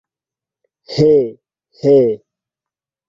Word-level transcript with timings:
He, 0.93 1.37
he! 1.79 2.23